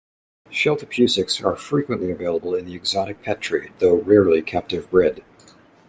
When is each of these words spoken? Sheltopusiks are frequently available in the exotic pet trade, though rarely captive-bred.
Sheltopusiks 0.49 1.45
are 1.45 1.55
frequently 1.55 2.09
available 2.09 2.55
in 2.55 2.65
the 2.65 2.73
exotic 2.73 3.21
pet 3.21 3.39
trade, 3.39 3.71
though 3.77 3.97
rarely 3.97 4.41
captive-bred. 4.41 5.23